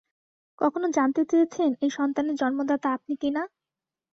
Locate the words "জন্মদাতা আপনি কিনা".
2.41-3.43